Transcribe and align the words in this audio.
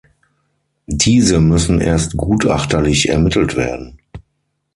Diese 0.87 1.39
müssen 1.39 1.79
erst 1.79 2.17
gutachterlich 2.17 3.09
ermittelt 3.09 3.55
werden. 3.55 3.99